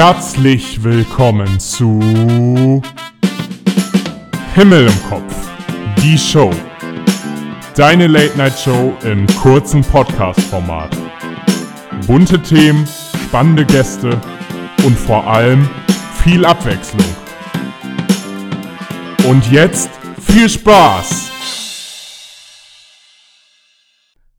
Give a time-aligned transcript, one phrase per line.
[0.00, 1.98] Herzlich willkommen zu
[4.54, 5.50] Himmel im Kopf,
[6.00, 6.52] die Show.
[7.74, 10.96] Deine Late-Night-Show im kurzen Podcast-Format.
[12.06, 12.86] Bunte Themen,
[13.26, 14.20] spannende Gäste
[14.86, 15.68] und vor allem
[16.22, 17.16] viel Abwechslung.
[19.28, 19.90] Und jetzt
[20.20, 21.28] viel Spaß!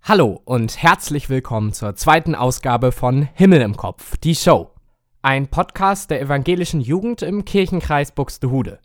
[0.03, 4.71] Hallo und herzlich willkommen zur zweiten Ausgabe von Himmel im Kopf, die Show.
[5.21, 8.79] Ein Podcast der evangelischen Jugend im Kirchenkreis Buxtehude.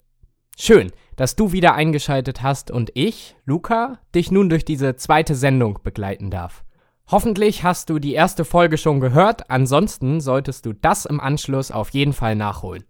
[0.59, 5.79] Schön, dass du wieder eingeschaltet hast und ich, Luca, dich nun durch diese zweite Sendung
[5.85, 6.65] begleiten darf.
[7.09, 11.91] Hoffentlich hast du die erste Folge schon gehört, ansonsten solltest du das im Anschluss auf
[11.91, 12.83] jeden Fall nachholen.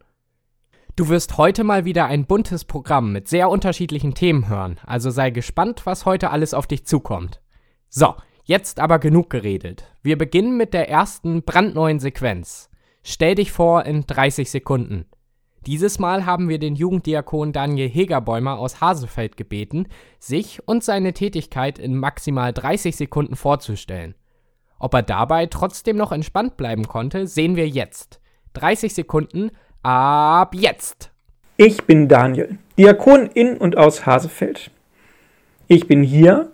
[0.97, 5.29] Du wirst heute mal wieder ein buntes Programm mit sehr unterschiedlichen Themen hören, also sei
[5.29, 7.43] gespannt, was heute alles auf dich zukommt.
[7.91, 9.85] So, jetzt aber genug geredet.
[10.01, 12.71] Wir beginnen mit der ersten brandneuen Sequenz.
[13.07, 15.05] Stell dich vor in 30 Sekunden.
[15.67, 19.89] Dieses Mal haben wir den Jugenddiakon Daniel Hegerbäumer aus Hasefeld gebeten,
[20.19, 24.15] sich und seine Tätigkeit in maximal 30 Sekunden vorzustellen.
[24.79, 28.21] Ob er dabei trotzdem noch entspannt bleiben konnte, sehen wir jetzt.
[28.55, 29.51] 30 Sekunden
[29.83, 31.13] ab jetzt.
[31.59, 34.71] Ich bin Daniel, Diakon in und aus Hasefeld.
[35.69, 36.53] Ich bin hier,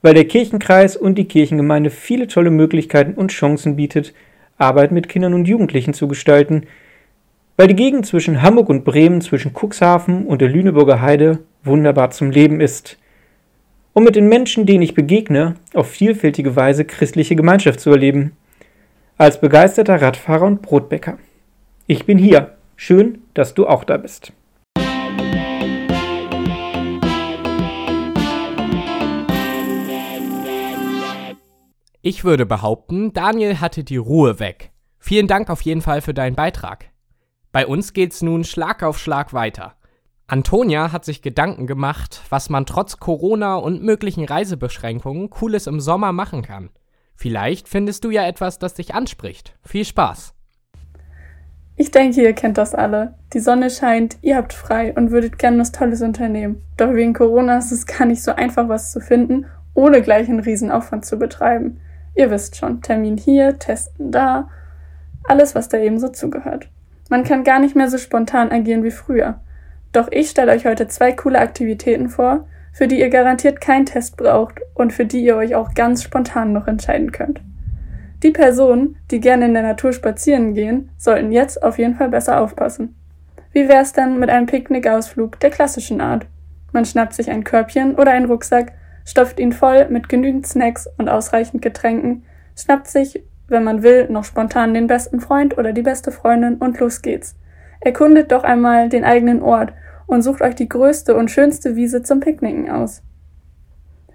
[0.00, 4.14] weil der Kirchenkreis und die Kirchengemeinde viele tolle Möglichkeiten und Chancen bietet,
[4.62, 6.62] Arbeit mit Kindern und Jugendlichen zu gestalten,
[7.56, 12.30] weil die Gegend zwischen Hamburg und Bremen, zwischen Cuxhaven und der Lüneburger Heide wunderbar zum
[12.30, 12.98] Leben ist,
[13.92, 18.32] um mit den Menschen, denen ich begegne, auf vielfältige Weise christliche Gemeinschaft zu erleben.
[19.18, 21.18] Als begeisterter Radfahrer und Brotbäcker.
[21.86, 22.56] Ich bin hier.
[22.74, 24.32] Schön, dass du auch da bist.
[32.04, 34.72] Ich würde behaupten, Daniel hatte die Ruhe weg.
[34.98, 36.86] Vielen Dank auf jeden Fall für deinen Beitrag.
[37.52, 39.76] Bei uns geht's nun Schlag auf Schlag weiter.
[40.26, 46.10] Antonia hat sich Gedanken gemacht, was man trotz Corona und möglichen Reisebeschränkungen Cooles im Sommer
[46.10, 46.70] machen kann.
[47.14, 49.56] Vielleicht findest du ja etwas, das dich anspricht.
[49.62, 50.34] Viel Spaß!
[51.76, 53.14] Ich denke, ihr kennt das alle.
[53.32, 56.62] Die Sonne scheint, ihr habt frei und würdet gerne was Tolles unternehmen.
[56.76, 60.40] Doch wegen Corona ist es gar nicht so einfach, was zu finden, ohne gleich einen
[60.40, 61.78] Riesenaufwand zu betreiben.
[62.14, 64.48] Ihr wisst schon, Termin hier, Testen da,
[65.24, 66.68] alles, was da eben so zugehört.
[67.08, 69.40] Man kann gar nicht mehr so spontan agieren wie früher.
[69.92, 74.16] Doch ich stelle euch heute zwei coole Aktivitäten vor, für die ihr garantiert keinen Test
[74.16, 77.40] braucht und für die ihr euch auch ganz spontan noch entscheiden könnt.
[78.22, 82.40] Die Personen, die gerne in der Natur spazieren gehen, sollten jetzt auf jeden Fall besser
[82.40, 82.94] aufpassen.
[83.52, 86.26] Wie wär's denn mit einem Picknickausflug der klassischen Art?
[86.72, 88.72] Man schnappt sich ein Körbchen oder einen Rucksack
[89.04, 92.24] stopft ihn voll mit genügend Snacks und ausreichend Getränken,
[92.56, 96.78] schnappt sich, wenn man will, noch spontan den besten Freund oder die beste Freundin und
[96.80, 97.36] los geht's.
[97.80, 99.72] Erkundet doch einmal den eigenen Ort
[100.06, 103.02] und sucht euch die größte und schönste Wiese zum Picknicken aus.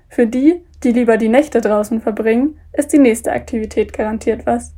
[0.09, 4.73] Für die, die lieber die Nächte draußen verbringen, ist die nächste Aktivität garantiert was.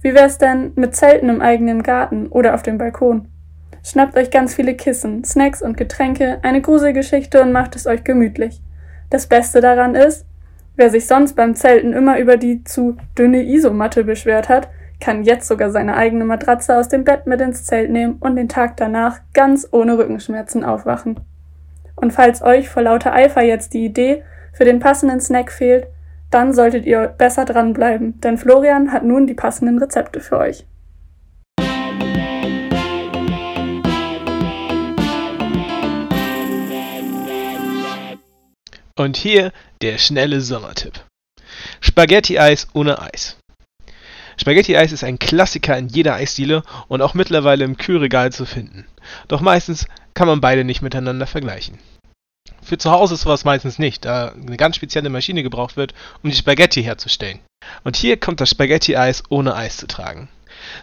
[0.00, 3.28] Wie wär's denn mit Zelten im eigenen Garten oder auf dem Balkon?
[3.82, 8.60] Schnappt euch ganz viele Kissen, Snacks und Getränke, eine Gruselgeschichte und macht es euch gemütlich.
[9.10, 10.24] Das Beste daran ist,
[10.76, 14.68] wer sich sonst beim Zelten immer über die zu dünne Isomatte beschwert hat,
[15.00, 18.48] kann jetzt sogar seine eigene Matratze aus dem Bett mit ins Zelt nehmen und den
[18.48, 21.18] Tag danach ganz ohne Rückenschmerzen aufwachen.
[21.96, 24.22] Und falls euch vor lauter Eifer jetzt die Idee
[24.52, 25.86] für den passenden Snack fehlt,
[26.30, 30.66] dann solltet ihr besser dranbleiben, denn Florian hat nun die passenden Rezepte für euch.
[39.00, 39.50] Und hier
[39.80, 41.00] der schnelle Sommertipp.
[41.80, 43.38] Spaghetti-Eis ohne Eis.
[44.36, 48.86] Spaghetti-Eis ist ein Klassiker in jeder Eisdiele und auch mittlerweile im Kühlregal zu finden.
[49.26, 51.78] Doch meistens kann man beide nicht miteinander vergleichen.
[52.60, 56.28] Für zu Hause ist sowas meistens nicht, da eine ganz spezielle Maschine gebraucht wird, um
[56.28, 57.38] die Spaghetti herzustellen.
[57.84, 60.28] Und hier kommt das Spaghetti-Eis ohne Eis zu tragen.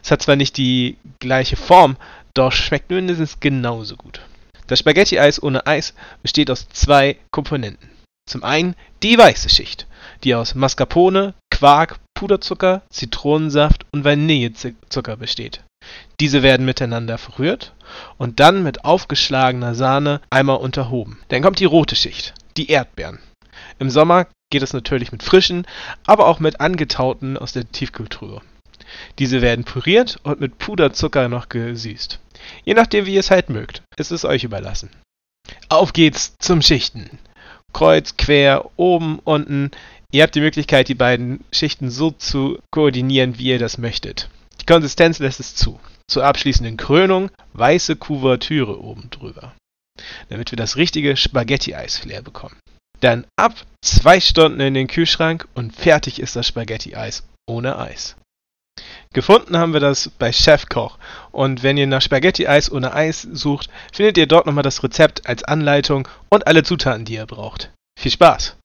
[0.02, 1.98] Es hat zwar nicht die gleiche Form,
[2.34, 4.22] doch schmeckt mindestens genauso gut.
[4.66, 5.94] Das Spaghetti-Eis ohne Eis
[6.24, 7.96] besteht aus zwei Komponenten.
[8.28, 9.88] Zum einen die weiße Schicht,
[10.24, 15.64] die aus Mascarpone, Quark, Puderzucker, Zitronensaft und Vanillezucker besteht.
[16.20, 17.74] Diese werden miteinander verrührt
[18.18, 21.20] und dann mit aufgeschlagener Sahne einmal unterhoben.
[21.30, 23.20] Dann kommt die rote Schicht, die Erdbeeren.
[23.80, 25.66] Im Sommer geht es natürlich mit frischen,
[26.06, 28.42] aber auch mit angetauten aus der Tiefkühltruhe.
[29.20, 32.20] Diese werden püriert und mit Puderzucker noch gesüßt.
[32.66, 33.84] Je nachdem, wie ihr es halt mögt.
[33.98, 34.90] Es ist euch überlassen.
[35.70, 37.20] Auf geht's zum Schichten.
[37.74, 39.72] Kreuz, quer, oben, unten.
[40.12, 44.30] Ihr habt die Möglichkeit, die beiden Schichten so zu koordinieren, wie ihr das möchtet.
[44.62, 45.80] Die Konsistenz lässt es zu.
[46.10, 49.54] zur abschließenden Krönung weiße Kuvertüre oben drüber,
[50.30, 52.58] damit wir das richtige Spaghetti-Eis-Flair bekommen.
[53.02, 53.54] Dann ab
[53.84, 58.16] zwei Stunden in den Kühlschrank und fertig ist das Spaghetti-Eis ohne Eis.
[59.14, 60.98] Gefunden haben wir das bei Chefkoch
[61.32, 65.44] und wenn ihr nach Spaghetti-Eis ohne Eis sucht, findet ihr dort nochmal das Rezept als
[65.44, 67.72] Anleitung und alle Zutaten, die ihr braucht.
[68.00, 68.58] Viel Spaß!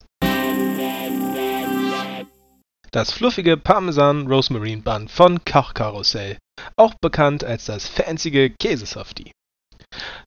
[2.91, 6.37] Das fluffige Parmesan Rosmarin Bun von Kochkarussell,
[6.76, 9.32] auch bekannt als das fancy Käsesoftie.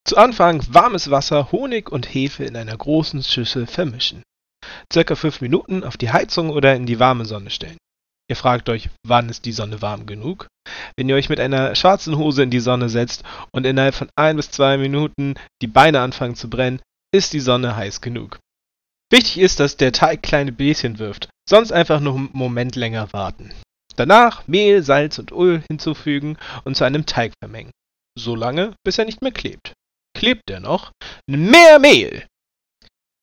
[0.04, 4.24] Zu Anfang warmes Wasser, Honig und Hefe in einer großen Schüssel vermischen.
[4.92, 7.78] Circa 5 Minuten auf die Heizung oder in die warme Sonne stellen.
[8.28, 10.48] Ihr fragt euch, wann ist die Sonne warm genug?
[10.98, 14.36] Wenn ihr euch mit einer schwarzen Hose in die Sonne setzt und innerhalb von ein
[14.36, 16.82] bis zwei Minuten die Beine anfangen zu brennen,
[17.14, 18.40] ist die Sonne heiß genug.
[19.12, 23.54] Wichtig ist, dass der Teig kleine Bläschen wirft, sonst einfach noch einen Moment länger warten.
[23.96, 27.72] Danach Mehl, Salz und Öl hinzufügen und zu einem Teig vermengen.
[28.18, 29.74] So lange, bis er nicht mehr klebt.
[30.18, 30.92] Klebt er noch?
[31.28, 32.26] Mehr Mehl!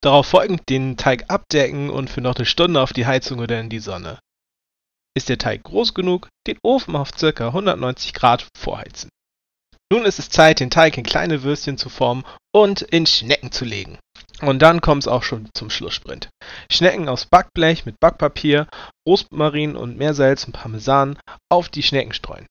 [0.01, 3.69] Darauf folgend den Teig abdecken und für noch eine Stunde auf die Heizung oder in
[3.69, 4.19] die Sonne.
[5.15, 7.47] Ist der Teig groß genug, den Ofen auf ca.
[7.49, 9.11] 190 Grad vorheizen.
[9.93, 12.25] Nun ist es Zeit, den Teig in kleine Würstchen zu formen
[12.55, 13.99] und in Schnecken zu legen.
[14.41, 16.31] Und dann kommt es auch schon zum Schlusssprint.
[16.71, 18.69] Schnecken aus Backblech mit Backpapier,
[19.07, 21.19] Rosmarin und Meersalz und Parmesan
[21.51, 22.47] auf die Schnecken streuen.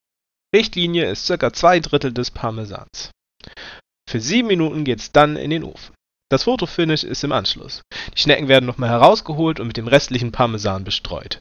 [0.54, 1.52] Richtlinie ist ca.
[1.52, 3.10] zwei Drittel des Parmesans.
[4.08, 5.94] Für sieben Minuten geht es dann in den Ofen.
[6.30, 7.82] Das Fotofinish ist im Anschluss.
[8.14, 11.40] Die Schnecken werden nochmal herausgeholt und mit dem restlichen Parmesan bestreut.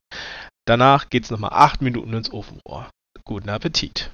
[0.65, 2.89] Danach geht's nochmal 8 Minuten ins Ofenrohr.
[3.23, 4.11] Guten Appetit.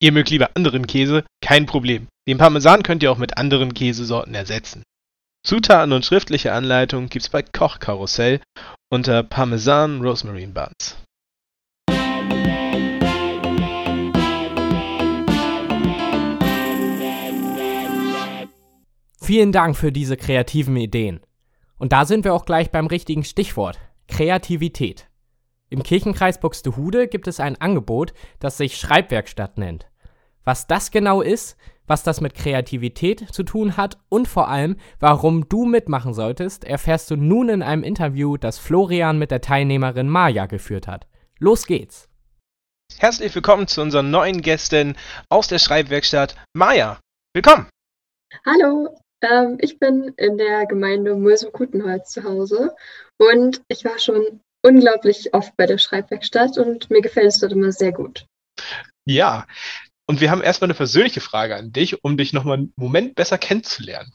[0.00, 1.24] Ihr mögt lieber anderen Käse?
[1.42, 2.08] Kein Problem.
[2.26, 4.82] Den Parmesan könnt ihr auch mit anderen Käsesorten ersetzen.
[5.46, 8.40] Zutaten und schriftliche Anleitung gibt's bei Kochkarussell
[8.90, 10.96] unter Parmesan Rosmarin Buns.
[19.22, 21.20] Vielen Dank für diese kreativen Ideen.
[21.78, 23.78] Und da sind wir auch gleich beim richtigen Stichwort.
[24.08, 25.09] Kreativität.
[25.72, 29.86] Im Kirchenkreis Buxtehude gibt es ein Angebot, das sich Schreibwerkstatt nennt.
[30.42, 31.56] Was das genau ist,
[31.86, 37.08] was das mit Kreativität zu tun hat und vor allem, warum du mitmachen solltest, erfährst
[37.12, 41.06] du nun in einem Interview, das Florian mit der Teilnehmerin Maja geführt hat.
[41.38, 42.08] Los geht's!
[42.98, 44.96] Herzlich willkommen zu unseren neuen Gästen
[45.28, 46.98] aus der Schreibwerkstatt, Maja.
[47.32, 47.68] Willkommen!
[48.44, 52.74] Hallo, ähm, ich bin in der Gemeinde Mulsum-Kutenholz zu Hause
[53.18, 57.72] und ich war schon unglaublich oft bei der Schreibwerkstatt und mir gefällt es dort immer
[57.72, 58.26] sehr gut.
[59.06, 59.46] Ja,
[60.06, 63.38] und wir haben erstmal eine persönliche Frage an dich, um dich nochmal einen Moment besser
[63.38, 64.12] kennenzulernen.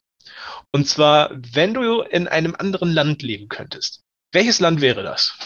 [0.71, 4.01] Und zwar, wenn du in einem anderen Land leben könntest,
[4.33, 5.38] welches Land wäre das?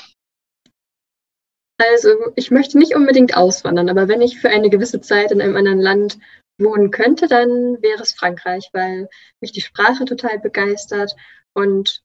[1.77, 5.55] Also, ich möchte nicht unbedingt auswandern, aber wenn ich für eine gewisse Zeit in einem
[5.55, 6.17] anderen Land
[6.57, 9.07] wohnen könnte, dann wäre es Frankreich, weil
[9.39, 11.15] mich die Sprache total begeistert
[11.53, 12.01] und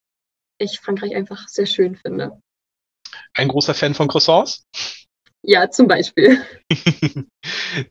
[0.58, 2.40] ich Frankreich einfach sehr schön finde.
[3.34, 4.64] Ein großer Fan von Croissants?
[5.42, 6.42] Ja, zum Beispiel.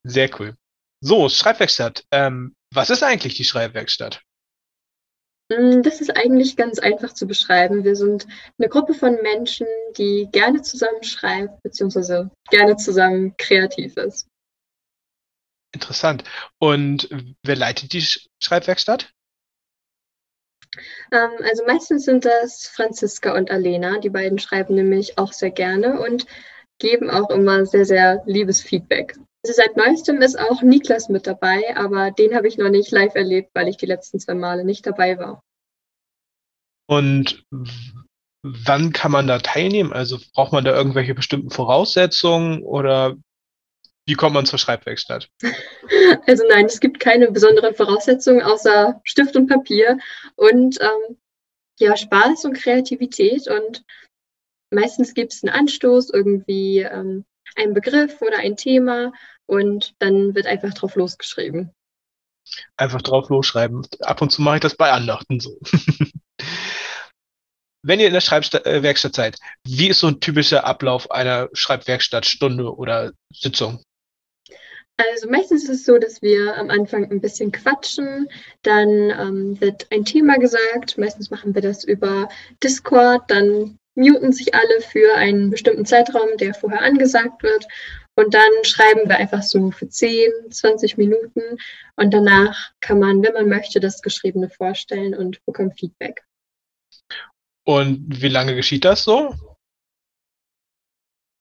[0.03, 0.55] Sehr cool.
[1.01, 2.05] So, Schreibwerkstatt.
[2.11, 4.21] Ähm, was ist eigentlich die Schreibwerkstatt?
[5.49, 7.83] Mm, das ist eigentlich ganz einfach zu beschreiben.
[7.83, 8.25] Wir sind
[8.57, 9.67] eine Gruppe von Menschen,
[9.97, 14.27] die gerne zusammen schreibt, beziehungsweise gerne zusammen kreativ ist.
[15.73, 16.23] Interessant.
[16.59, 17.09] Und
[17.43, 18.05] wer leitet die
[18.41, 19.11] Schreibwerkstatt?
[21.11, 23.99] Ähm, also meistens sind das Franziska und Alena.
[23.99, 26.25] Die beiden schreiben nämlich auch sehr gerne und
[26.79, 29.15] geben auch immer sehr, sehr liebes Feedback.
[29.45, 33.15] Also seit neuestem ist auch Niklas mit dabei, aber den habe ich noch nicht live
[33.15, 35.43] erlebt, weil ich die letzten zwei Male nicht dabei war.
[36.87, 37.45] Und
[38.41, 39.93] wann kann man da teilnehmen?
[39.93, 43.15] Also braucht man da irgendwelche bestimmten Voraussetzungen oder
[44.05, 45.29] wie kommt man zur Schreibwerkstatt?
[46.25, 49.97] Also nein, es gibt keine besonderen Voraussetzungen außer Stift und Papier
[50.35, 51.17] und ähm,
[51.79, 53.83] ja, Spaß und Kreativität und
[54.71, 59.11] meistens gibt es einen Anstoß, irgendwie ähm, einen Begriff oder ein Thema
[59.45, 61.73] und dann wird einfach drauf losgeschrieben.
[62.77, 63.85] Einfach drauf losschreiben.
[64.01, 65.59] Ab und zu mache ich das bei Andachten so.
[67.85, 72.73] Wenn ihr in der Schreibwerkstatt äh, seid, wie ist so ein typischer Ablauf einer Schreibwerkstattstunde
[72.73, 73.83] oder Sitzung?
[74.97, 78.29] Also meistens ist es so, dass wir am Anfang ein bisschen quatschen,
[78.61, 82.29] dann ähm, wird ein Thema gesagt, meistens machen wir das über
[82.63, 87.67] Discord, dann muten sich alle für einen bestimmten Zeitraum, der vorher angesagt wird
[88.15, 91.41] und dann schreiben wir einfach so für 10, 20 Minuten
[91.95, 96.23] und danach kann man, wenn man möchte, das Geschriebene vorstellen und bekommt Feedback.
[97.65, 99.33] Und wie lange geschieht das so?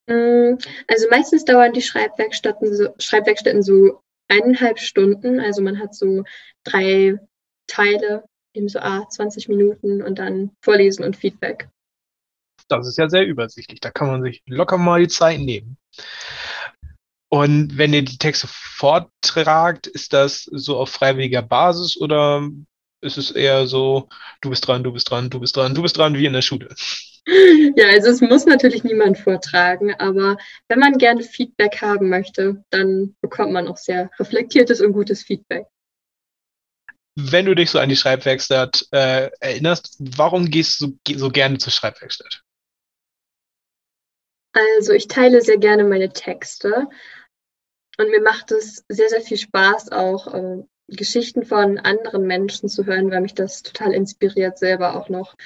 [0.07, 5.41] Mm, also meistens dauern die Schreibwerkstätten so, Schreibwerkstätten so eineinhalb Stunden.
[5.41, 6.25] Also man hat so
[6.65, 7.19] drei
[7.67, 11.69] Teile, eben so ah, 20 Minuten und dann Vorlesen und Feedback.
[12.69, 13.81] Das ist ja sehr übersichtlich.
[13.81, 15.77] Da kann man sich locker mal die Zeit nehmen.
[17.29, 22.47] Und wenn ihr die Texte vortragt, ist das so auf freiwilliger Basis oder
[23.01, 24.09] ist es eher so,
[24.43, 26.43] du bist dran, du bist dran, du bist dran, du bist dran, wie in der
[26.43, 26.75] Schule?
[27.27, 30.37] Ja, also es muss natürlich niemand vortragen, aber
[30.69, 35.67] wenn man gerne Feedback haben möchte, dann bekommt man auch sehr reflektiertes und gutes Feedback.
[37.15, 41.73] Wenn du dich so an die Schreibwerkstatt äh, erinnerst, warum gehst du so gerne zur
[41.73, 42.43] Schreibwerkstatt?
[44.53, 46.89] Also ich teile sehr gerne meine Texte
[47.99, 52.85] und mir macht es sehr, sehr viel Spaß, auch äh, Geschichten von anderen Menschen zu
[52.85, 55.37] hören, weil mich das total inspiriert, selber auch noch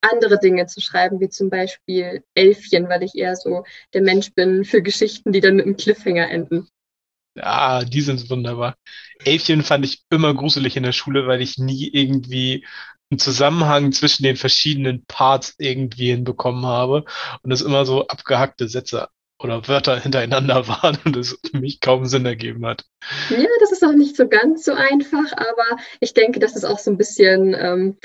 [0.00, 4.64] andere Dinge zu schreiben, wie zum Beispiel Elfchen, weil ich eher so der Mensch bin
[4.64, 6.68] für Geschichten, die dann mit einem Cliffhanger enden.
[7.36, 8.76] Ja, die sind wunderbar.
[9.24, 12.66] Elfchen fand ich immer gruselig in der Schule, weil ich nie irgendwie
[13.10, 17.04] einen Zusammenhang zwischen den verschiedenen Parts irgendwie hinbekommen habe
[17.42, 19.08] und es immer so abgehackte Sätze
[19.42, 22.84] oder Wörter hintereinander waren und es für mich kaum Sinn ergeben hat.
[23.30, 26.78] Ja, das ist auch nicht so ganz so einfach, aber ich denke, das ist auch
[26.78, 27.96] so ein bisschen ähm,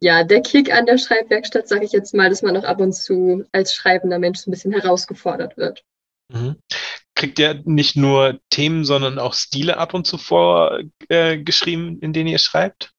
[0.00, 2.92] ja, der Kick an der Schreibwerkstatt, sage ich jetzt mal, dass man auch ab und
[2.92, 5.84] zu als schreibender Mensch so ein bisschen herausgefordert wird.
[6.32, 6.56] Mhm.
[7.14, 12.28] Kriegt ihr nicht nur Themen, sondern auch Stile ab und zu vorgeschrieben, äh, in denen
[12.28, 12.92] ihr schreibt?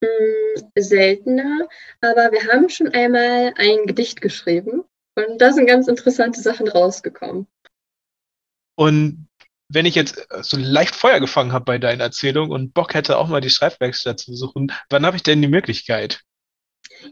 [0.00, 1.68] Mm, seltener,
[2.00, 4.82] aber wir haben schon einmal ein Gedicht geschrieben
[5.14, 7.46] und da sind ganz interessante Sachen rausgekommen.
[8.74, 9.28] Und
[9.72, 13.28] wenn ich jetzt so leicht Feuer gefangen habe bei deiner Erzählung und Bock hätte, auch
[13.28, 16.20] mal die Schreibwerkstatt zu besuchen, wann habe ich denn die Möglichkeit?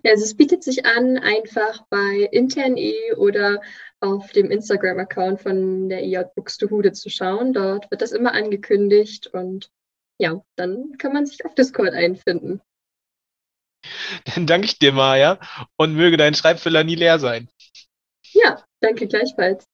[0.02, 3.60] Ja, also es bietet sich an, einfach bei intern.e oder
[4.00, 7.52] auf dem Instagram-Account von der IJ Buxtehude zu schauen.
[7.52, 9.70] Dort wird das immer angekündigt und
[10.18, 12.60] ja, dann kann man sich auf Discord einfinden.
[14.34, 15.38] Dann danke ich dir, Maja,
[15.76, 17.48] und möge dein Schreibfüller nie leer sein.
[18.32, 19.69] Ja, danke gleichfalls.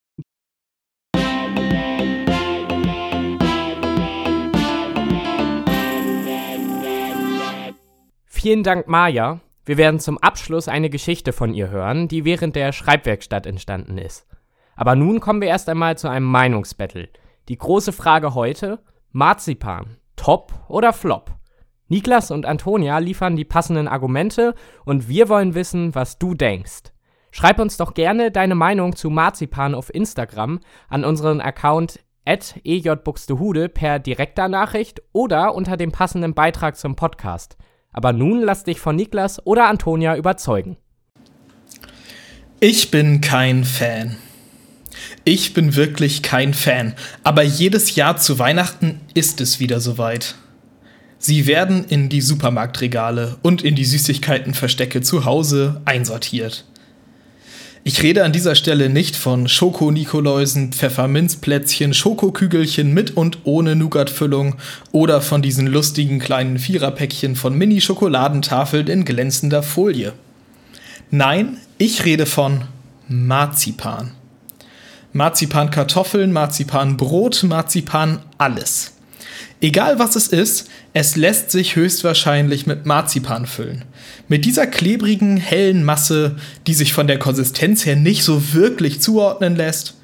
[8.47, 9.41] Vielen Dank, Maja.
[9.65, 14.25] Wir werden zum Abschluss eine Geschichte von ihr hören, die während der Schreibwerkstatt entstanden ist.
[14.77, 17.09] Aber nun kommen wir erst einmal zu einem Meinungsbattle.
[17.49, 18.79] Die große Frage heute:
[19.11, 21.33] Marzipan, top oder flop?
[21.89, 26.93] Niklas und Antonia liefern die passenden Argumente und wir wollen wissen, was du denkst.
[27.33, 33.99] Schreib uns doch gerne deine Meinung zu Marzipan auf Instagram an unseren Account ejbuxtehude per
[33.99, 37.57] direkter Nachricht oder unter dem passenden Beitrag zum Podcast.
[37.97, 40.77] Aber nun lass dich von Niklas oder Antonia überzeugen.
[42.61, 44.17] Ich bin kein Fan.
[45.25, 46.95] Ich bin wirklich kein Fan.
[47.25, 50.37] Aber jedes Jahr zu Weihnachten ist es wieder soweit.
[51.19, 56.67] Sie werden in die Supermarktregale und in die Süßigkeitenverstecke zu Hause einsortiert.
[57.89, 64.57] Ich rede an dieser Stelle nicht von Schoko-Nikoläusen, Pfefferminzplätzchen, Schokokügelchen mit und ohne Nougatfüllung
[64.91, 70.15] oder von diesen lustigen kleinen Viererpäckchen von Mini-Schokoladentafeln in glänzender Folie.
[71.13, 72.63] Nein, ich rede von
[73.07, 74.11] Marzipan.
[75.13, 78.95] Marzipan-Kartoffeln, Marzipan-Brot, Marzipan alles.
[79.61, 83.85] Egal was es ist, es lässt sich höchstwahrscheinlich mit Marzipan füllen.
[84.29, 89.55] Mit dieser klebrigen, hellen Masse, die sich von der Konsistenz her nicht so wirklich zuordnen
[89.55, 89.95] lässt.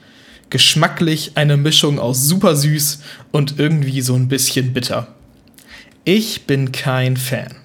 [0.49, 3.01] Geschmacklich eine Mischung aus super süß
[3.33, 5.09] und irgendwie so ein bisschen bitter.
[6.05, 7.57] Ich bin kein Fan.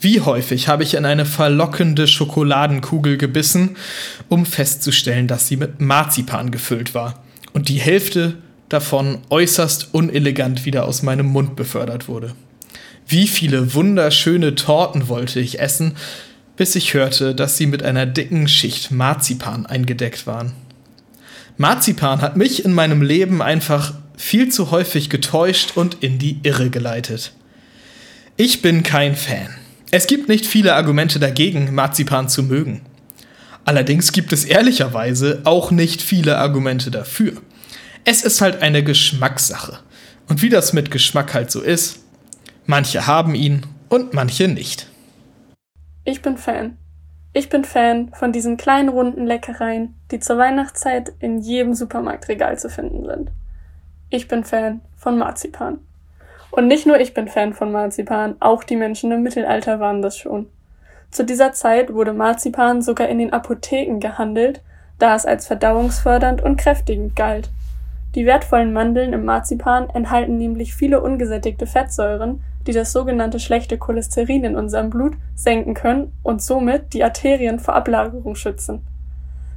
[0.00, 3.76] Wie häufig habe ich in eine verlockende Schokoladenkugel gebissen,
[4.28, 8.34] um festzustellen, dass sie mit Marzipan gefüllt war und die Hälfte
[8.68, 12.34] davon äußerst unelegant wieder aus meinem Mund befördert wurde.
[13.06, 15.96] Wie viele wunderschöne Torten wollte ich essen,
[16.56, 20.52] bis ich hörte, dass sie mit einer dicken Schicht Marzipan eingedeckt waren.
[21.56, 26.70] Marzipan hat mich in meinem Leben einfach viel zu häufig getäuscht und in die Irre
[26.70, 27.32] geleitet.
[28.36, 29.48] Ich bin kein Fan.
[29.90, 32.82] Es gibt nicht viele Argumente dagegen, Marzipan zu mögen.
[33.64, 37.34] Allerdings gibt es ehrlicherweise auch nicht viele Argumente dafür.
[38.04, 39.78] Es ist halt eine Geschmackssache.
[40.28, 42.00] Und wie das mit Geschmack halt so ist,
[42.66, 44.90] manche haben ihn und manche nicht.
[46.04, 46.76] Ich bin Fan.
[47.32, 52.68] Ich bin Fan von diesen kleinen runden Leckereien, die zur Weihnachtszeit in jedem Supermarktregal zu
[52.68, 53.30] finden sind.
[54.10, 55.78] Ich bin Fan von Marzipan.
[56.50, 60.18] Und nicht nur ich bin Fan von Marzipan, auch die Menschen im Mittelalter waren das
[60.18, 60.48] schon.
[61.10, 64.60] Zu dieser Zeit wurde Marzipan sogar in den Apotheken gehandelt
[65.02, 67.50] da es als verdauungsfördernd und kräftigend galt.
[68.14, 74.44] Die wertvollen Mandeln im Marzipan enthalten nämlich viele ungesättigte Fettsäuren, die das sogenannte schlechte Cholesterin
[74.44, 78.86] in unserem Blut senken können und somit die Arterien vor Ablagerung schützen.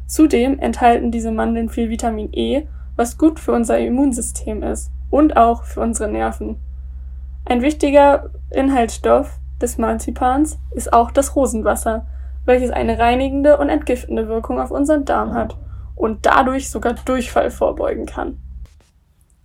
[0.08, 5.64] Zudem enthalten diese Mandeln viel Vitamin E, was gut für unser Immunsystem ist und auch
[5.64, 6.58] für unsere Nerven.
[7.46, 12.06] Ein wichtiger Inhaltsstoff des Marzipans ist auch das Rosenwasser,
[12.46, 15.58] welches eine reinigende und entgiftende Wirkung auf unseren Darm hat
[15.96, 18.38] und dadurch sogar Durchfall vorbeugen kann.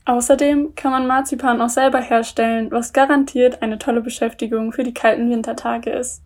[0.07, 5.31] Außerdem kann man Marzipan auch selber herstellen, was garantiert eine tolle Beschäftigung für die kalten
[5.31, 6.23] Wintertage ist.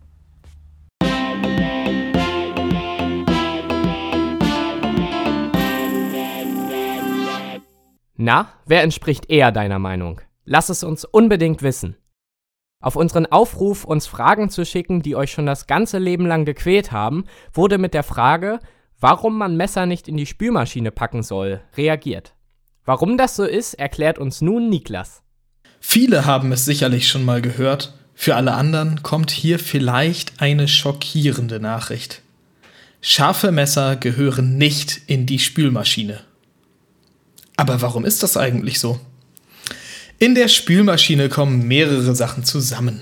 [8.17, 10.21] Na, wer entspricht eher deiner Meinung?
[10.45, 11.97] Lass es uns unbedingt wissen.
[12.81, 16.91] Auf unseren Aufruf, uns Fragen zu schicken, die euch schon das ganze Leben lang gequält
[16.91, 18.59] haben, wurde mit der Frage,
[18.99, 22.35] warum man Messer nicht in die Spülmaschine packen soll, reagiert.
[22.85, 25.23] Warum das so ist, erklärt uns nun Niklas.
[25.79, 27.93] Viele haben es sicherlich schon mal gehört.
[28.13, 32.21] Für alle anderen kommt hier vielleicht eine schockierende Nachricht.
[33.01, 36.21] Scharfe Messer gehören nicht in die Spülmaschine.
[37.57, 38.99] Aber warum ist das eigentlich so?
[40.17, 43.01] In der Spülmaschine kommen mehrere Sachen zusammen.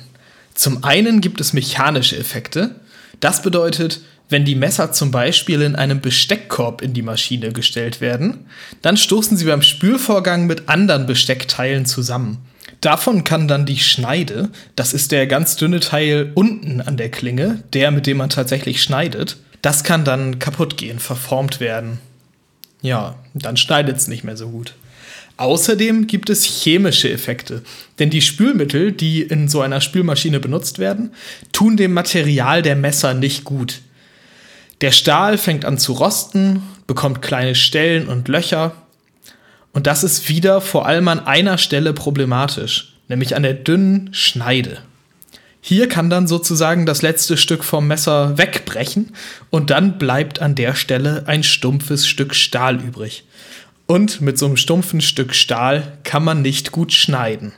[0.54, 2.76] Zum einen gibt es mechanische Effekte.
[3.20, 4.02] Das bedeutet,
[4.34, 8.48] wenn die Messer zum Beispiel in einem Besteckkorb in die Maschine gestellt werden,
[8.82, 12.40] dann stoßen sie beim Spülvorgang mit anderen Besteckteilen zusammen.
[12.82, 17.64] Davon kann dann die Schneide, das ist der ganz dünne Teil unten an der Klinge,
[17.74, 22.00] der mit dem man tatsächlich schneidet, das kann dann kaputt gehen, verformt werden.
[22.82, 24.74] Ja, dann schneidet es nicht mehr so gut.
[25.38, 27.62] Außerdem gibt es chemische Effekte,
[28.00, 31.12] denn die Spülmittel, die in so einer Spülmaschine benutzt werden,
[31.52, 33.82] tun dem Material der Messer nicht gut.
[34.82, 38.74] Der Stahl fängt an zu rosten, bekommt kleine Stellen und Löcher.
[39.72, 44.80] Und das ist wieder vor allem an einer Stelle problematisch, nämlich an der dünnen Schneide.
[45.62, 49.14] Hier kann dann sozusagen das letzte Stück vom Messer wegbrechen
[49.50, 53.24] und dann bleibt an der Stelle ein stumpfes Stück Stahl übrig.
[53.88, 57.54] Und mit so einem stumpfen Stück Stahl kann man nicht gut schneiden.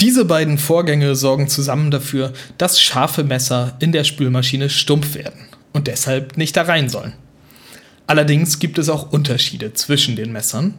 [0.00, 5.86] Diese beiden Vorgänge sorgen zusammen dafür, dass scharfe Messer in der Spülmaschine stumpf werden und
[5.86, 7.12] deshalb nicht da rein sollen.
[8.06, 10.74] Allerdings gibt es auch Unterschiede zwischen den Messern.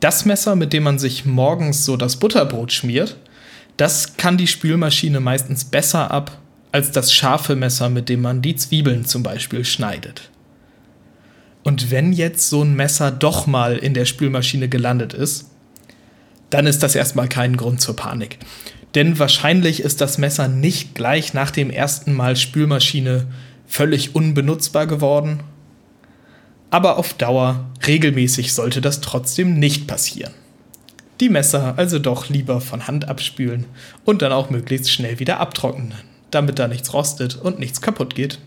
[0.00, 3.16] Das Messer, mit dem man sich morgens so das Butterbrot schmiert,
[3.76, 6.38] das kann die Spülmaschine meistens besser ab
[6.72, 10.30] als das scharfe Messer, mit dem man die Zwiebeln zum Beispiel schneidet.
[11.62, 15.50] Und wenn jetzt so ein Messer doch mal in der Spülmaschine gelandet ist,
[16.50, 18.38] dann ist das erstmal kein Grund zur Panik.
[18.94, 23.26] Denn wahrscheinlich ist das Messer nicht gleich nach dem ersten Mal Spülmaschine
[23.66, 25.40] völlig unbenutzbar geworden.
[26.70, 30.32] Aber auf Dauer, regelmäßig sollte das trotzdem nicht passieren.
[31.20, 33.66] Die Messer also doch lieber von Hand abspülen
[34.04, 35.94] und dann auch möglichst schnell wieder abtrocknen,
[36.30, 38.40] damit da nichts rostet und nichts kaputt geht.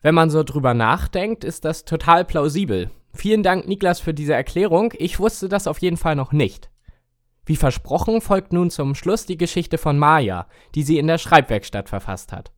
[0.00, 2.90] Wenn man so drüber nachdenkt, ist das total plausibel.
[3.18, 4.92] Vielen Dank, Niklas, für diese Erklärung.
[4.96, 6.70] Ich wusste das auf jeden Fall noch nicht.
[7.44, 11.88] Wie versprochen folgt nun zum Schluss die Geschichte von Maya, die sie in der Schreibwerkstatt
[11.88, 12.52] verfasst hat.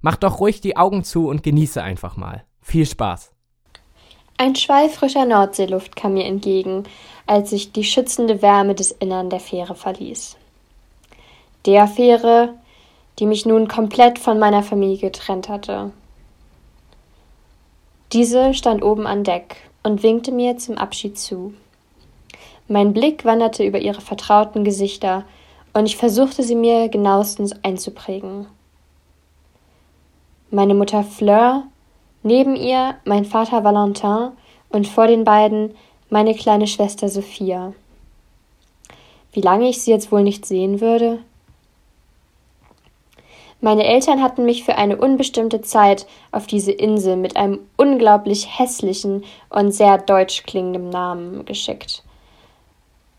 [0.00, 2.42] Mach doch ruhig die Augen zu und genieße einfach mal.
[2.60, 3.30] Viel Spaß.
[4.36, 6.82] Ein Schwall frischer Nordseeluft kam mir entgegen,
[7.26, 10.36] als ich die schützende Wärme des Innern der Fähre verließ.
[11.66, 12.54] Der Fähre,
[13.20, 15.92] die mich nun komplett von meiner Familie getrennt hatte.
[18.12, 21.54] Diese stand oben an Deck und winkte mir zum Abschied zu.
[22.68, 25.24] Mein Blick wanderte über ihre vertrauten Gesichter,
[25.72, 28.46] und ich versuchte sie mir genauestens einzuprägen.
[30.50, 31.64] Meine Mutter Fleur,
[32.22, 34.32] neben ihr mein Vater Valentin
[34.68, 35.74] und vor den beiden
[36.08, 37.72] meine kleine Schwester Sophia.
[39.32, 41.20] Wie lange ich sie jetzt wohl nicht sehen würde?
[43.62, 49.24] Meine Eltern hatten mich für eine unbestimmte Zeit auf diese Insel mit einem unglaublich hässlichen
[49.50, 52.02] und sehr deutsch klingenden Namen geschickt.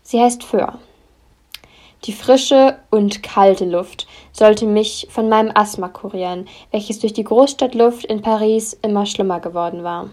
[0.02, 0.78] Sie heißt Föhr.
[2.04, 8.04] Die frische und kalte Luft sollte mich von meinem Asthma kurieren, welches durch die Großstadtluft
[8.04, 10.10] in Paris immer schlimmer geworden war.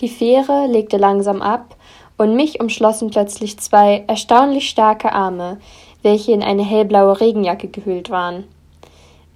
[0.00, 1.76] Die Fähre legte langsam ab
[2.18, 5.58] und mich umschlossen plötzlich zwei erstaunlich starke Arme,
[6.06, 8.44] welche in eine hellblaue Regenjacke gehüllt waren.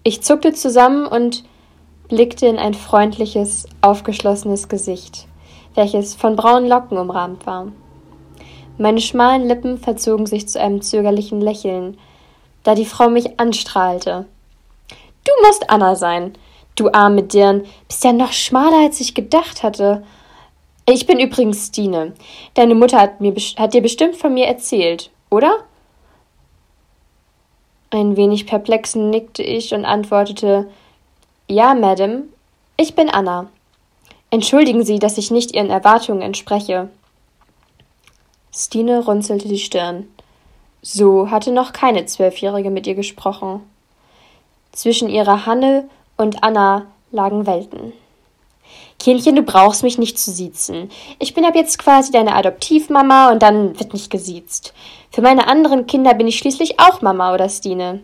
[0.05, 1.43] Ich zuckte zusammen und
[2.09, 5.27] blickte in ein freundliches, aufgeschlossenes Gesicht,
[5.75, 7.73] welches von braunen Locken umrahmt war.
[8.79, 11.99] Meine schmalen Lippen verzogen sich zu einem zögerlichen Lächeln,
[12.63, 14.27] da die Frau mich anstrahlte.
[15.25, 16.35] Du musst Anna sein.
[16.77, 20.05] Du arme Dirn, bist ja noch schmaler, als ich gedacht hatte.
[20.89, 22.15] Ich bin übrigens Stine.
[22.55, 25.65] Deine Mutter hat, mir, hat dir bestimmt von mir erzählt, oder?
[27.91, 30.71] Ein wenig perplex nickte ich und antwortete
[31.49, 32.23] Ja, Madame,
[32.77, 33.49] ich bin Anna.
[34.31, 36.89] Entschuldigen Sie, dass ich nicht Ihren Erwartungen entspreche.
[38.53, 40.07] Stine runzelte die Stirn.
[40.83, 43.61] So hatte noch keine Zwölfjährige mit ihr gesprochen.
[44.73, 47.93] Zwischen ihrer Hanne und Anna lagen Welten.
[49.01, 50.91] Kindchen, du brauchst mich nicht zu siezen.
[51.19, 54.75] Ich bin ab jetzt quasi deine Adoptivmama und dann wird nicht gesiezt.
[55.11, 58.03] Für meine anderen Kinder bin ich schließlich auch Mama oder Stine.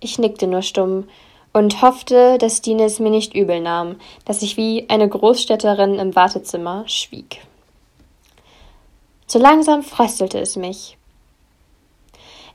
[0.00, 1.08] Ich nickte nur stumm
[1.52, 6.14] und hoffte, dass Stine es mir nicht übel nahm, dass ich wie eine Großstädterin im
[6.16, 7.40] Wartezimmer schwieg.
[9.28, 10.98] So langsam fröstelte es mich.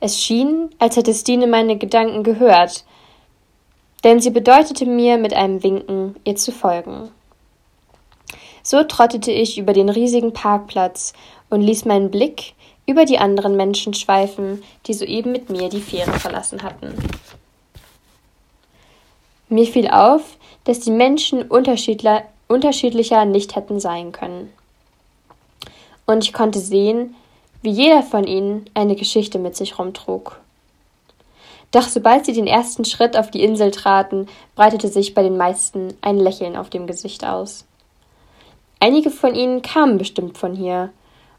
[0.02, 2.84] Es schien, als hätte Stine meine Gedanken gehört,
[4.04, 7.10] denn sie bedeutete mir mit einem Winken, ihr zu folgen.
[8.62, 11.14] So trottete ich über den riesigen Parkplatz
[11.50, 12.54] und ließ meinen Blick
[12.86, 16.94] über die anderen Menschen schweifen, die soeben mit mir die Fähre verlassen hatten.
[19.50, 24.52] Mir fiel auf, dass die Menschen unterschiedlicher nicht hätten sein können.
[26.06, 27.16] Und ich konnte sehen,
[27.62, 30.40] wie jeder von ihnen eine Geschichte mit sich rumtrug.
[31.74, 35.96] Doch sobald sie den ersten Schritt auf die Insel traten, breitete sich bei den meisten
[36.02, 37.66] ein Lächeln auf dem Gesicht aus.
[38.80, 40.92] Einige von ihnen kamen bestimmt von hier,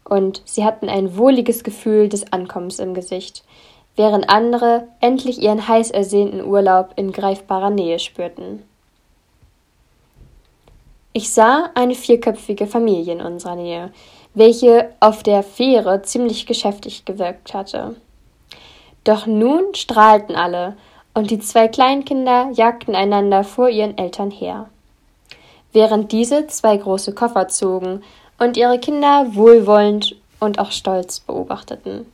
[0.03, 3.43] und sie hatten ein wohliges Gefühl des Ankommens im Gesicht,
[3.95, 8.61] während andere endlich ihren heiß ersehnten Urlaub in greifbarer Nähe spürten.
[11.13, 13.93] Ich sah eine vierköpfige Familie in unserer Nähe,
[14.33, 17.95] welche auf der Fähre ziemlich geschäftig gewirkt hatte.
[19.05, 20.75] Doch nun strahlten alle,
[21.13, 24.67] und die zwei Kleinkinder jagten einander vor ihren Eltern her.
[25.71, 28.03] Während diese zwei große Koffer zogen
[28.37, 32.05] und ihre Kinder wohlwollend und auch stolz beobachteten.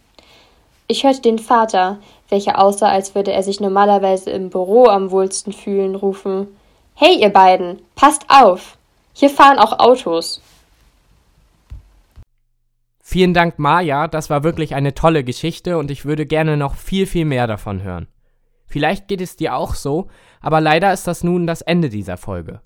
[0.87, 1.97] Ich hörte den Vater,
[2.29, 6.47] welcher aussah, als würde er sich normalerweise im Büro am wohlsten fühlen, rufen
[6.93, 8.77] Hey, ihr beiden, passt auf.
[9.13, 10.41] Hier fahren auch Autos.
[13.11, 14.07] Vielen Dank, Maja.
[14.07, 17.83] Das war wirklich eine tolle Geschichte und ich würde gerne noch viel, viel mehr davon
[17.83, 18.07] hören.
[18.67, 20.07] Vielleicht geht es dir auch so,
[20.39, 22.61] aber leider ist das nun das Ende dieser Folge.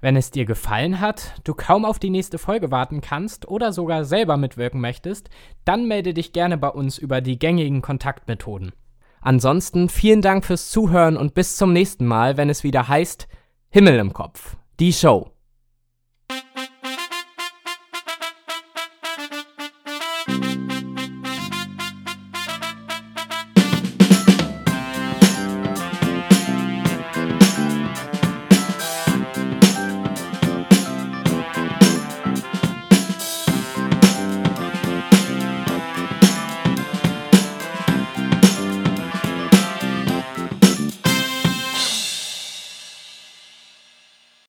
[0.00, 4.04] Wenn es dir gefallen hat, du kaum auf die nächste Folge warten kannst oder sogar
[4.04, 5.30] selber mitwirken möchtest,
[5.64, 8.72] dann melde dich gerne bei uns über die gängigen Kontaktmethoden.
[9.20, 13.28] Ansonsten vielen Dank fürs Zuhören und bis zum nächsten Mal, wenn es wieder heißt
[13.70, 15.33] Himmel im Kopf, die Show.